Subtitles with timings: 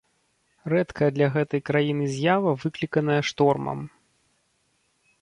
[0.73, 3.79] Рэдкая для гэтай краіны з'ява выкліканая штормам.